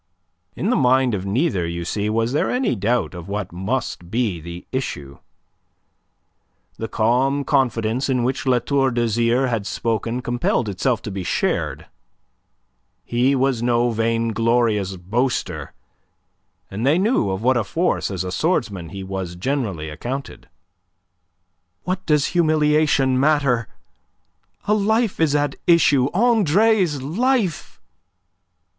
In 0.55 0.71
the 0.71 0.75
mind 0.75 1.13
of 1.13 1.27
neither, 1.27 1.67
you 1.67 1.85
see, 1.85 2.09
was 2.09 2.33
there 2.33 2.49
any 2.49 2.75
doubt 2.75 3.13
of 3.13 3.27
what 3.27 3.51
must 3.51 4.09
be 4.09 4.39
the 4.41 4.65
issue. 4.71 5.19
The 6.79 6.87
calm 6.87 7.43
confidence 7.43 8.09
in 8.09 8.23
which 8.23 8.47
La 8.47 8.57
Tour 8.57 8.89
d'Azyr 8.89 9.45
had 9.47 9.67
spoken 9.67 10.23
compelled 10.23 10.67
itself 10.67 11.03
to 11.03 11.11
be 11.11 11.23
shared. 11.23 11.85
He 13.05 13.35
was 13.35 13.61
no 13.61 13.91
vainglorious 13.91 14.95
boaster, 14.95 15.71
and 16.71 16.83
they 16.83 16.97
knew 16.97 17.29
of 17.29 17.43
what 17.43 17.55
a 17.55 17.63
force 17.63 18.09
as 18.09 18.23
a 18.23 18.31
swordsman 18.31 18.89
he 18.89 19.03
was 19.03 19.35
generally 19.35 19.87
accounted. 19.91 20.49
"What 21.83 22.03
does 22.07 22.25
humiliation 22.29 23.19
matter? 23.19 23.67
A 24.67 24.73
life 24.73 25.19
is 25.19 25.35
at 25.35 25.57
issue 25.67 26.07
Andre's 26.11 27.03
life." 27.03 27.79